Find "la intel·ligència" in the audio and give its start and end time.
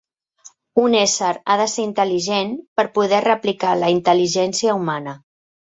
3.85-4.81